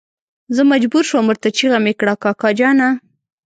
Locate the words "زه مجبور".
0.55-1.03